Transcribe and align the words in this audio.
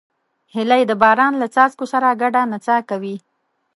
هیلۍ 0.53 0.81
د 0.87 0.91
باران 1.01 1.33
له 1.41 1.47
څاڅکو 1.55 1.85
سره 1.93 2.17
ګډه 2.21 2.41
نڅا 2.51 2.77
کوي 2.89 3.15